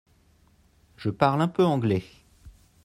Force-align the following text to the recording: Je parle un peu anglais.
Je 0.97 1.11
parle 1.11 1.43
un 1.43 1.47
peu 1.47 1.63
anglais. 1.63 2.03